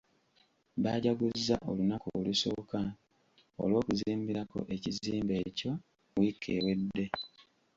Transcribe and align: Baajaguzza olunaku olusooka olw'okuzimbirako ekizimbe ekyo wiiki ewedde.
Baajaguzza 0.83 1.55
olunaku 1.69 2.07
olusooka 2.19 2.81
olw'okuzimbirako 3.63 4.59
ekizimbe 4.75 5.35
ekyo 5.47 5.71
wiiki 6.17 6.49
ewedde. 6.57 7.05